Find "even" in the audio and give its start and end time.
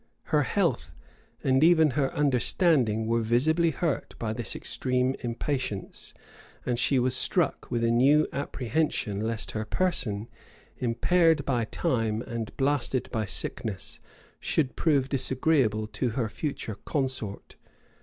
1.63-1.91